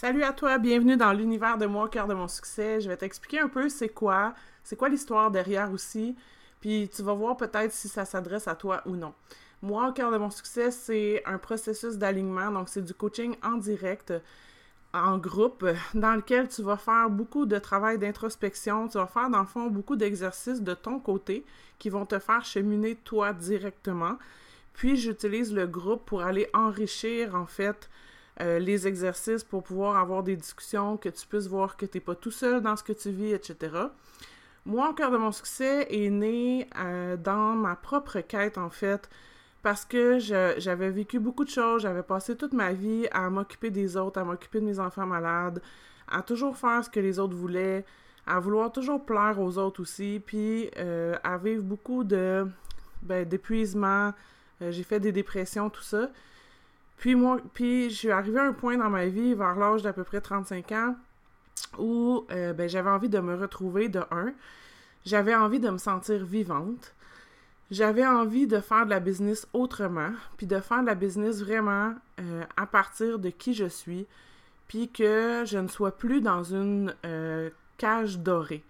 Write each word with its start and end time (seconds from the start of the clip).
Salut 0.00 0.22
à 0.22 0.32
toi, 0.32 0.56
bienvenue 0.56 0.96
dans 0.96 1.12
l'univers 1.12 1.58
de 1.58 1.66
moi 1.66 1.86
cœur 1.90 2.06
de 2.06 2.14
mon 2.14 2.26
succès. 2.26 2.80
Je 2.80 2.88
vais 2.88 2.96
t'expliquer 2.96 3.40
un 3.40 3.50
peu 3.50 3.68
c'est 3.68 3.90
quoi, 3.90 4.32
c'est 4.64 4.74
quoi 4.74 4.88
l'histoire 4.88 5.30
derrière 5.30 5.70
aussi, 5.70 6.16
puis 6.58 6.88
tu 6.88 7.02
vas 7.02 7.12
voir 7.12 7.36
peut-être 7.36 7.70
si 7.70 7.86
ça 7.86 8.06
s'adresse 8.06 8.48
à 8.48 8.54
toi 8.54 8.80
ou 8.86 8.96
non. 8.96 9.12
Moi, 9.60 9.86
au 9.86 9.92
cœur 9.92 10.10
de 10.10 10.16
mon 10.16 10.30
succès, 10.30 10.70
c'est 10.70 11.22
un 11.26 11.36
processus 11.36 11.98
d'alignement, 11.98 12.50
donc 12.50 12.70
c'est 12.70 12.80
du 12.80 12.94
coaching 12.94 13.36
en 13.42 13.58
direct, 13.58 14.14
en 14.94 15.18
groupe, 15.18 15.66
dans 15.92 16.14
lequel 16.14 16.48
tu 16.48 16.62
vas 16.62 16.78
faire 16.78 17.10
beaucoup 17.10 17.44
de 17.44 17.58
travail 17.58 17.98
d'introspection, 17.98 18.88
tu 18.88 18.96
vas 18.96 19.06
faire 19.06 19.28
dans 19.28 19.40
le 19.40 19.46
fond 19.46 19.66
beaucoup 19.66 19.96
d'exercices 19.96 20.62
de 20.62 20.72
ton 20.72 20.98
côté 20.98 21.44
qui 21.78 21.90
vont 21.90 22.06
te 22.06 22.18
faire 22.18 22.42
cheminer 22.42 22.94
toi 22.94 23.34
directement. 23.34 24.16
Puis 24.72 24.96
j'utilise 24.96 25.52
le 25.52 25.66
groupe 25.66 26.06
pour 26.06 26.22
aller 26.22 26.48
enrichir 26.54 27.34
en 27.34 27.44
fait 27.44 27.90
euh, 28.40 28.58
les 28.58 28.86
exercices 28.86 29.44
pour 29.44 29.62
pouvoir 29.62 29.96
avoir 29.98 30.22
des 30.22 30.34
discussions, 30.36 30.96
que 30.96 31.08
tu 31.08 31.26
puisses 31.26 31.46
voir 31.46 31.76
que 31.76 31.84
tu 31.84 31.98
n'es 31.98 32.00
pas 32.00 32.14
tout 32.14 32.30
seul 32.30 32.62
dans 32.62 32.74
ce 32.74 32.82
que 32.82 32.92
tu 32.92 33.10
vis, 33.10 33.32
etc. 33.32 33.76
Moi, 34.64 34.88
au 34.88 34.94
cœur 34.94 35.10
de 35.10 35.18
mon 35.18 35.32
succès 35.32 35.86
est 35.90 36.10
né 36.10 36.68
euh, 36.78 37.16
dans 37.16 37.54
ma 37.54 37.76
propre 37.76 38.20
quête, 38.20 38.56
en 38.56 38.70
fait, 38.70 39.10
parce 39.62 39.84
que 39.84 40.18
j'avais 40.18 40.90
vécu 40.90 41.18
beaucoup 41.18 41.44
de 41.44 41.50
choses, 41.50 41.82
j'avais 41.82 42.02
passé 42.02 42.34
toute 42.36 42.54
ma 42.54 42.72
vie 42.72 43.06
à 43.12 43.28
m'occuper 43.28 43.70
des 43.70 43.96
autres, 43.96 44.18
à 44.18 44.24
m'occuper 44.24 44.60
de 44.60 44.64
mes 44.66 44.78
enfants 44.78 45.06
malades, 45.06 45.60
à 46.08 46.22
toujours 46.22 46.56
faire 46.56 46.82
ce 46.84 46.88
que 46.88 47.00
les 47.00 47.18
autres 47.18 47.36
voulaient, 47.36 47.84
à 48.26 48.40
vouloir 48.40 48.72
toujours 48.72 49.04
plaire 49.04 49.38
aux 49.38 49.58
autres 49.58 49.82
aussi, 49.82 50.22
puis 50.24 50.70
euh, 50.78 51.16
à 51.24 51.36
vivre 51.36 51.62
beaucoup 51.62 52.04
de 52.04 52.46
ben, 53.02 53.26
d'épuisement, 53.26 54.12
j'ai 54.60 54.82
fait 54.82 55.00
des 55.00 55.12
dépressions, 55.12 55.70
tout 55.70 55.82
ça. 55.82 56.10
Puis 57.00 57.14
moi, 57.14 57.38
puis 57.54 57.88
je 57.88 57.94
suis 57.94 58.10
arrivée 58.10 58.40
à 58.40 58.44
un 58.44 58.52
point 58.52 58.76
dans 58.76 58.90
ma 58.90 59.06
vie, 59.06 59.32
vers 59.32 59.56
l'âge 59.56 59.80
d'à 59.80 59.94
peu 59.94 60.04
près 60.04 60.20
35 60.20 60.70
ans, 60.72 60.96
où 61.78 62.26
euh, 62.30 62.52
ben, 62.52 62.68
j'avais 62.68 62.90
envie 62.90 63.08
de 63.08 63.18
me 63.20 63.34
retrouver 63.34 63.88
de 63.88 64.02
un. 64.10 64.34
J'avais 65.06 65.34
envie 65.34 65.60
de 65.60 65.70
me 65.70 65.78
sentir 65.78 66.22
vivante. 66.26 66.94
J'avais 67.70 68.06
envie 68.06 68.46
de 68.46 68.60
faire 68.60 68.84
de 68.84 68.90
la 68.90 69.00
business 69.00 69.48
autrement, 69.54 70.10
puis 70.36 70.46
de 70.46 70.60
faire 70.60 70.82
de 70.82 70.86
la 70.88 70.94
business 70.94 71.40
vraiment 71.40 71.94
euh, 72.20 72.44
à 72.58 72.66
partir 72.66 73.18
de 73.18 73.30
qui 73.30 73.54
je 73.54 73.64
suis, 73.64 74.06
puis 74.68 74.90
que 74.90 75.44
je 75.46 75.56
ne 75.56 75.68
sois 75.68 75.92
plus 75.92 76.20
dans 76.20 76.42
une 76.42 76.94
euh, 77.06 77.48
cage 77.78 78.18
dorée. 78.18 78.62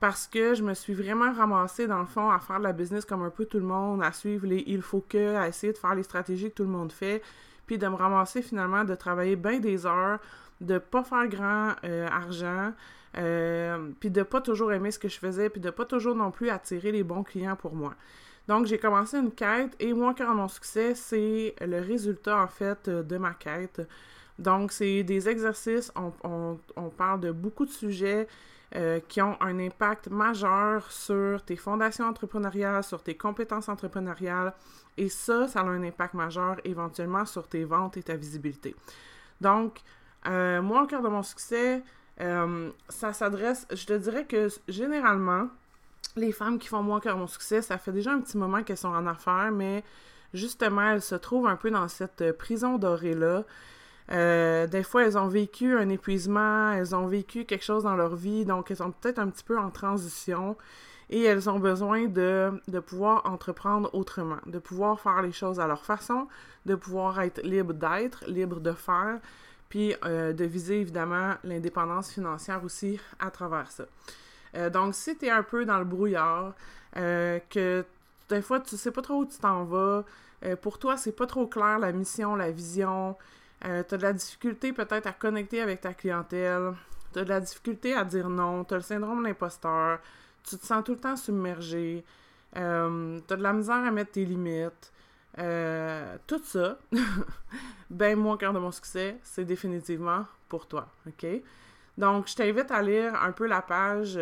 Parce 0.00 0.26
que 0.26 0.54
je 0.54 0.62
me 0.62 0.72
suis 0.72 0.94
vraiment 0.94 1.30
ramassée, 1.30 1.86
dans 1.86 2.00
le 2.00 2.06
fond, 2.06 2.30
à 2.30 2.38
faire 2.38 2.58
de 2.58 2.64
la 2.64 2.72
business 2.72 3.04
comme 3.04 3.22
un 3.22 3.30
peu 3.30 3.44
tout 3.44 3.58
le 3.58 3.66
monde, 3.66 4.02
à 4.02 4.12
suivre 4.12 4.46
les 4.46 4.64
il 4.66 4.80
faut 4.80 5.04
que, 5.06 5.36
à 5.36 5.46
essayer 5.46 5.74
de 5.74 5.78
faire 5.78 5.94
les 5.94 6.04
stratégies 6.04 6.48
que 6.48 6.54
tout 6.54 6.64
le 6.64 6.70
monde 6.70 6.90
fait, 6.90 7.20
puis 7.66 7.78
de 7.78 7.86
me 7.86 7.94
ramasser 7.94 8.42
finalement 8.42 8.84
de 8.84 8.94
travailler 8.94 9.36
bien 9.36 9.58
des 9.58 9.86
heures, 9.86 10.18
de 10.60 10.78
pas 10.78 11.02
faire 11.02 11.26
grand 11.28 11.72
euh, 11.84 12.08
argent, 12.08 12.72
euh, 13.18 13.90
puis 14.00 14.10
de 14.10 14.22
pas 14.22 14.40
toujours 14.40 14.72
aimer 14.72 14.90
ce 14.90 14.98
que 14.98 15.08
je 15.08 15.18
faisais, 15.18 15.50
puis 15.50 15.60
de 15.60 15.70
pas 15.70 15.84
toujours 15.84 16.14
non 16.14 16.30
plus 16.30 16.50
attirer 16.50 16.92
les 16.92 17.02
bons 17.02 17.22
clients 17.22 17.56
pour 17.56 17.74
moi. 17.74 17.94
Donc 18.48 18.66
j'ai 18.66 18.78
commencé 18.78 19.18
une 19.18 19.32
quête 19.32 19.74
et 19.80 19.92
moi, 19.92 20.14
quand 20.16 20.32
mon 20.34 20.48
succès, 20.48 20.94
c'est 20.94 21.54
le 21.60 21.80
résultat 21.80 22.40
en 22.40 22.46
fait 22.46 22.88
de 22.88 23.18
ma 23.18 23.34
quête. 23.34 23.82
Donc 24.38 24.70
c'est 24.70 25.02
des 25.02 25.28
exercices, 25.28 25.92
on 25.96 26.90
parle 26.96 27.20
de 27.20 27.32
beaucoup 27.32 27.64
de 27.64 27.70
sujets. 27.70 28.28
Euh, 28.76 29.00
qui 29.08 29.22
ont 29.22 29.40
un 29.40 29.58
impact 29.58 30.08
majeur 30.08 30.92
sur 30.92 31.42
tes 31.42 31.56
fondations 31.56 32.04
entrepreneuriales, 32.04 32.84
sur 32.84 33.02
tes 33.02 33.16
compétences 33.16 33.70
entrepreneuriales. 33.70 34.52
Et 34.98 35.08
ça, 35.08 35.48
ça 35.48 35.60
a 35.60 35.64
un 35.64 35.82
impact 35.82 36.12
majeur 36.12 36.56
éventuellement 36.62 37.24
sur 37.24 37.48
tes 37.48 37.64
ventes 37.64 37.96
et 37.96 38.02
ta 38.02 38.16
visibilité. 38.16 38.76
Donc, 39.40 39.78
euh, 40.26 40.60
moi, 40.60 40.82
au 40.82 40.86
cœur 40.86 41.00
de 41.00 41.08
mon 41.08 41.22
succès, 41.22 41.82
euh, 42.20 42.70
ça 42.90 43.14
s'adresse, 43.14 43.66
je 43.72 43.86
te 43.86 43.94
dirais 43.94 44.26
que 44.26 44.48
généralement, 44.68 45.48
les 46.14 46.32
femmes 46.32 46.58
qui 46.58 46.68
font 46.68 46.82
moi 46.82 46.98
au 46.98 47.00
cœur 47.00 47.14
de 47.14 47.20
mon 47.20 47.28
succès, 47.28 47.62
ça 47.62 47.78
fait 47.78 47.92
déjà 47.92 48.12
un 48.12 48.20
petit 48.20 48.36
moment 48.36 48.62
qu'elles 48.62 48.76
sont 48.76 48.88
en 48.88 49.06
affaires, 49.06 49.52
mais 49.52 49.84
justement, 50.34 50.90
elles 50.90 51.02
se 51.02 51.14
trouvent 51.14 51.46
un 51.46 51.56
peu 51.56 51.70
dans 51.70 51.88
cette 51.88 52.36
prison 52.36 52.76
dorée-là 52.76 53.44
euh, 54.12 54.66
des 54.66 54.82
fois, 54.82 55.04
elles 55.04 55.18
ont 55.18 55.28
vécu 55.28 55.76
un 55.76 55.88
épuisement, 55.88 56.72
elles 56.72 56.94
ont 56.94 57.06
vécu 57.06 57.44
quelque 57.44 57.64
chose 57.64 57.82
dans 57.82 57.96
leur 57.96 58.14
vie, 58.14 58.44
donc 58.44 58.70
elles 58.70 58.76
sont 58.76 58.92
peut-être 58.92 59.18
un 59.18 59.28
petit 59.28 59.44
peu 59.44 59.58
en 59.58 59.70
transition 59.70 60.56
et 61.10 61.22
elles 61.22 61.48
ont 61.48 61.58
besoin 61.58 62.06
de, 62.06 62.52
de, 62.68 62.80
pouvoir 62.80 63.26
entreprendre 63.26 63.90
autrement, 63.94 64.38
de 64.46 64.58
pouvoir 64.58 65.00
faire 65.00 65.22
les 65.22 65.32
choses 65.32 65.60
à 65.60 65.66
leur 65.66 65.84
façon, 65.84 66.26
de 66.66 66.74
pouvoir 66.74 67.20
être 67.20 67.40
libre 67.42 67.74
d'être, 67.74 68.24
libre 68.26 68.60
de 68.60 68.72
faire, 68.72 69.18
puis 69.68 69.94
euh, 70.04 70.32
de 70.32 70.44
viser 70.44 70.80
évidemment 70.80 71.34
l'indépendance 71.44 72.10
financière 72.10 72.62
aussi 72.64 73.00
à 73.18 73.30
travers 73.30 73.70
ça. 73.70 73.86
Euh, 74.56 74.70
donc, 74.70 74.94
si 74.94 75.16
tu 75.16 75.26
es 75.26 75.30
un 75.30 75.42
peu 75.42 75.64
dans 75.64 75.78
le 75.78 75.84
brouillard, 75.84 76.54
que 76.94 77.84
des 78.30 78.40
fois 78.40 78.58
tu 78.60 78.76
sais 78.76 78.90
pas 78.90 79.02
trop 79.02 79.16
où 79.16 79.26
tu 79.26 79.36
t'en 79.36 79.64
vas, 79.64 80.02
pour 80.62 80.78
toi 80.78 80.96
c'est 80.96 81.12
pas 81.12 81.26
trop 81.26 81.46
clair 81.46 81.78
la 81.78 81.92
mission, 81.92 82.34
la 82.34 82.50
vision, 82.50 83.16
euh, 83.64 83.82
tu 83.88 83.94
as 83.94 83.98
de 83.98 84.02
la 84.02 84.12
difficulté 84.12 84.72
peut-être 84.72 85.06
à 85.06 85.12
connecter 85.12 85.60
avec 85.60 85.80
ta 85.80 85.94
clientèle. 85.94 86.74
Tu 87.12 87.18
as 87.18 87.24
de 87.24 87.28
la 87.28 87.40
difficulté 87.40 87.94
à 87.94 88.04
dire 88.04 88.28
non. 88.28 88.64
Tu 88.64 88.74
as 88.74 88.78
le 88.78 88.82
syndrome 88.82 89.22
de 89.22 89.28
l'imposteur. 89.28 90.00
Tu 90.44 90.56
te 90.56 90.66
sens 90.66 90.84
tout 90.84 90.92
le 90.92 91.00
temps 91.00 91.16
submergé. 91.16 92.04
Euh, 92.56 93.18
tu 93.26 93.32
as 93.32 93.36
de 93.36 93.42
la 93.42 93.52
misère 93.52 93.76
à 93.76 93.90
mettre 93.90 94.12
tes 94.12 94.24
limites. 94.24 94.92
Euh, 95.38 96.16
tout 96.26 96.40
ça, 96.42 96.78
ben 97.90 98.16
moi, 98.18 98.38
cœur 98.38 98.54
de 98.54 98.58
mon 98.58 98.70
succès, 98.70 99.18
c'est 99.22 99.44
définitivement 99.44 100.24
pour 100.48 100.66
toi, 100.66 100.88
OK? 101.06 101.26
Donc, 101.98 102.28
je 102.28 102.34
t'invite 102.36 102.70
à 102.70 102.80
lire 102.80 103.14
un 103.22 103.32
peu 103.32 103.46
la 103.46 103.60
page 103.60 104.18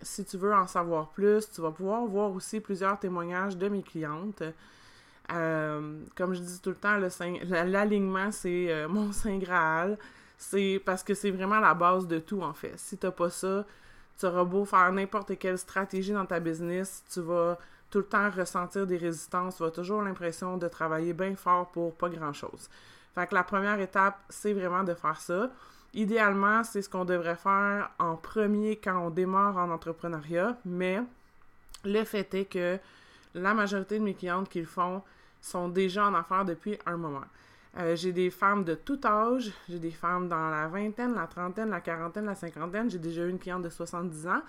si 0.00 0.24
tu 0.24 0.38
veux 0.38 0.54
en 0.54 0.66
savoir 0.66 1.08
plus. 1.10 1.50
Tu 1.50 1.60
vas 1.60 1.70
pouvoir 1.70 2.04
voir 2.06 2.30
aussi 2.30 2.60
plusieurs 2.60 2.98
témoignages 2.98 3.56
de 3.58 3.68
mes 3.68 3.82
clientes. 3.82 4.42
Euh, 5.32 6.00
comme 6.14 6.34
je 6.34 6.40
dis 6.40 6.60
tout 6.60 6.70
le 6.70 6.76
temps, 6.76 6.98
l'alignement, 7.48 8.30
c'est 8.30 8.70
euh, 8.70 8.88
mon 8.88 9.12
Saint 9.12 9.38
Graal. 9.38 9.98
C'est 10.36 10.82
parce 10.84 11.02
que 11.02 11.14
c'est 11.14 11.30
vraiment 11.30 11.60
la 11.60 11.74
base 11.74 12.06
de 12.06 12.18
tout, 12.18 12.42
en 12.42 12.52
fait. 12.52 12.74
Si 12.76 12.98
t'as 12.98 13.10
pas 13.10 13.30
ça, 13.30 13.64
tu 14.18 14.26
auras 14.26 14.44
beau 14.44 14.64
faire 14.64 14.92
n'importe 14.92 15.38
quelle 15.38 15.58
stratégie 15.58 16.12
dans 16.12 16.26
ta 16.26 16.40
business, 16.40 17.02
tu 17.12 17.20
vas 17.20 17.58
tout 17.90 17.98
le 17.98 18.04
temps 18.04 18.28
ressentir 18.30 18.86
des 18.86 18.96
résistances, 18.96 19.56
tu 19.56 19.62
vas 19.62 19.70
toujours 19.70 20.02
l'impression 20.02 20.56
de 20.56 20.68
travailler 20.68 21.12
bien 21.12 21.36
fort 21.36 21.70
pour 21.70 21.94
pas 21.94 22.08
grand-chose. 22.08 22.68
Fait 23.14 23.26
que 23.26 23.34
la 23.34 23.44
première 23.44 23.78
étape, 23.80 24.18
c'est 24.28 24.52
vraiment 24.52 24.82
de 24.82 24.94
faire 24.94 25.20
ça. 25.20 25.50
Idéalement, 25.94 26.64
c'est 26.64 26.82
ce 26.82 26.88
qu'on 26.88 27.04
devrait 27.04 27.36
faire 27.36 27.90
en 28.00 28.16
premier 28.16 28.76
quand 28.76 28.98
on 28.98 29.10
démarre 29.10 29.56
en 29.56 29.70
entrepreneuriat, 29.70 30.58
mais 30.64 31.00
le 31.84 32.02
fait 32.02 32.34
est 32.34 32.46
que 32.46 32.78
la 33.34 33.54
majorité 33.54 34.00
de 34.00 34.04
mes 34.04 34.14
clientes 34.14 34.48
qui 34.48 34.60
le 34.60 34.66
font 34.66 35.02
sont 35.44 35.68
déjà 35.68 36.06
en 36.06 36.14
affaires 36.14 36.44
depuis 36.44 36.78
un 36.86 36.96
moment. 36.96 37.24
Euh, 37.76 37.96
j'ai 37.96 38.12
des 38.12 38.30
femmes 38.30 38.64
de 38.64 38.74
tout 38.74 39.00
âge, 39.04 39.52
j'ai 39.68 39.78
des 39.78 39.90
femmes 39.90 40.28
dans 40.28 40.48
la 40.48 40.68
vingtaine, 40.68 41.14
la 41.14 41.26
trentaine, 41.26 41.70
la 41.70 41.80
quarantaine, 41.80 42.24
la 42.24 42.34
cinquantaine, 42.34 42.88
j'ai 42.88 42.98
déjà 42.98 43.24
eu 43.24 43.30
une 43.30 43.38
cliente 43.38 43.62
de 43.62 43.68
70 43.68 44.26
ans. 44.28 44.42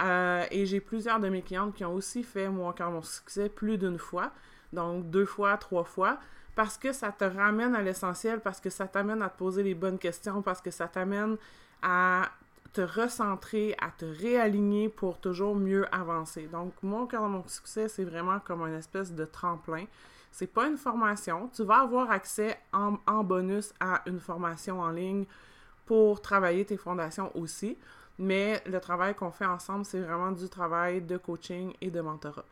Euh, 0.00 0.44
et 0.50 0.66
j'ai 0.66 0.80
plusieurs 0.80 1.20
de 1.20 1.28
mes 1.28 1.42
clientes 1.42 1.74
qui 1.74 1.84
ont 1.84 1.94
aussi 1.94 2.24
fait, 2.24 2.48
moi, 2.48 2.74
quand 2.76 2.90
mon 2.90 3.02
succès, 3.02 3.48
plus 3.48 3.78
d'une 3.78 3.98
fois. 3.98 4.32
Donc, 4.72 5.08
deux 5.10 5.26
fois, 5.26 5.56
trois 5.56 5.84
fois. 5.84 6.18
Parce 6.56 6.78
que 6.78 6.92
ça 6.92 7.12
te 7.12 7.24
ramène 7.24 7.74
à 7.76 7.82
l'essentiel, 7.82 8.40
parce 8.40 8.60
que 8.60 8.70
ça 8.70 8.88
t'amène 8.88 9.22
à 9.22 9.28
te 9.28 9.38
poser 9.38 9.62
les 9.62 9.74
bonnes 9.74 9.98
questions, 9.98 10.42
parce 10.42 10.60
que 10.60 10.70
ça 10.70 10.88
t'amène 10.88 11.36
à 11.82 12.30
te 12.74 12.80
recentrer, 12.80 13.76
à 13.80 13.90
te 13.90 14.04
réaligner 14.04 14.88
pour 14.88 15.18
toujours 15.20 15.54
mieux 15.54 15.86
avancer. 15.94 16.48
Donc, 16.48 16.74
moi, 16.82 17.06
quand 17.08 17.28
mon 17.28 17.46
succès, 17.46 17.88
c'est 17.88 18.04
vraiment 18.04 18.40
comme 18.40 18.62
une 18.62 18.74
espèce 18.74 19.12
de 19.12 19.24
tremplin. 19.24 19.84
C'est 20.32 20.48
pas 20.48 20.66
une 20.66 20.76
formation. 20.76 21.48
Tu 21.54 21.62
vas 21.62 21.82
avoir 21.82 22.10
accès 22.10 22.58
en, 22.72 22.96
en, 23.06 23.22
bonus 23.22 23.72
à 23.78 24.02
une 24.06 24.18
formation 24.18 24.80
en 24.80 24.90
ligne 24.90 25.24
pour 25.86 26.20
travailler 26.20 26.64
tes 26.64 26.76
fondations 26.76 27.30
aussi. 27.36 27.78
Mais 28.18 28.60
le 28.66 28.80
travail 28.80 29.14
qu'on 29.14 29.30
fait 29.30 29.46
ensemble, 29.46 29.84
c'est 29.84 30.00
vraiment 30.00 30.32
du 30.32 30.48
travail 30.48 31.00
de 31.00 31.16
coaching 31.16 31.72
et 31.80 31.90
de 31.90 32.00
mentorat. 32.00 32.44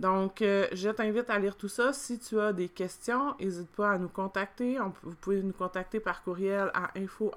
Donc, 0.00 0.42
euh, 0.42 0.68
je 0.72 0.90
t'invite 0.90 1.28
à 1.28 1.38
lire 1.38 1.56
tout 1.56 1.68
ça. 1.68 1.92
Si 1.92 2.18
tu 2.20 2.38
as 2.38 2.52
des 2.52 2.68
questions, 2.68 3.34
n'hésite 3.40 3.70
pas 3.70 3.92
à 3.92 3.98
nous 3.98 4.08
contacter. 4.08 4.78
vous 5.02 5.14
pouvez 5.20 5.42
nous 5.42 5.52
contacter 5.52 5.98
par 5.98 6.22
courriel 6.22 6.70
à 6.72 6.90
info 6.96 7.32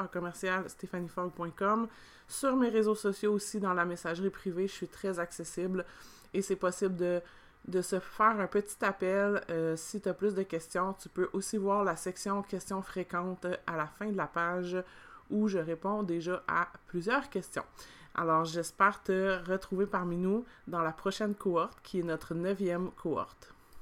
Sur 2.27 2.55
mes 2.55 2.69
réseaux 2.69 2.95
sociaux 2.95 3.33
aussi, 3.33 3.59
dans 3.59 3.73
la 3.73 3.85
messagerie 3.85 4.29
privée, 4.29 4.67
je 4.67 4.73
suis 4.73 4.87
très 4.87 5.19
accessible 5.19 5.85
et 6.33 6.43
c'est 6.43 6.55
possible 6.55 6.95
de, 6.95 7.21
de, 7.67 7.81
se 7.81 7.99
faire 7.99 8.39
un 8.39 8.47
petit 8.47 8.85
appel. 8.85 9.41
Euh, 9.49 9.75
si 9.75 9.99
tu 9.99 10.07
as 10.07 10.13
plus 10.13 10.35
de 10.35 10.43
questions, 10.43 10.93
tu 10.93 11.09
peux 11.09 11.29
aussi 11.33 11.57
voir 11.57 11.83
la 11.83 11.95
section 11.95 12.43
questions 12.43 12.83
fréquentes 12.83 13.47
à 13.65 13.75
la 13.75 13.87
fin 13.87 14.05
de 14.05 14.17
la 14.17 14.27
page 14.27 14.77
où 15.31 15.47
je 15.47 15.57
réponds 15.57 16.03
déjà 16.03 16.43
à 16.47 16.67
plusieurs 16.87 17.29
questions. 17.29 17.63
Alors, 18.15 18.45
j'espère 18.45 19.01
te 19.03 19.39
retrouver 19.49 19.85
parmi 19.85 20.17
nous 20.17 20.45
dans 20.67 20.81
la 20.81 20.91
prochaine 20.91 21.33
cohorte, 21.33 21.79
qui 21.81 21.99
est 21.99 22.03
notre 22.03 22.33
neuvième 22.33 22.91
cohorte. 22.91 23.53